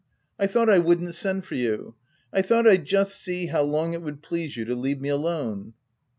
[0.39, 1.93] "I thought I wouldn't send for you;
[2.33, 5.75] I thought I'd just see— how long it would please you to leave me alone."